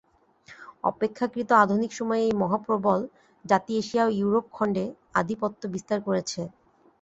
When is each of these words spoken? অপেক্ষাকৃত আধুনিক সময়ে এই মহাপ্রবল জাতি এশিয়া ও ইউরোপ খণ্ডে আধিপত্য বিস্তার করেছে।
অপেক্ষাকৃত 0.83 1.49
আধুনিক 1.63 1.91
সময়ে 1.93 2.23
এই 2.23 2.33
মহাপ্রবল 2.41 2.99
জাতি 3.45 3.71
এশিয়া 3.77 4.03
ও 4.05 4.15
ইউরোপ 4.19 4.45
খণ্ডে 4.53 4.85
আধিপত্য 5.15 5.61
বিস্তার 5.73 5.99
করেছে। 6.07 6.41